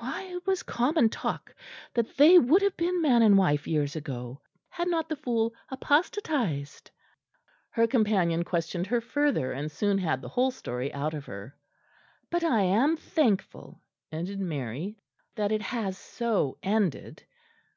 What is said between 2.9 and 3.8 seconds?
man and wife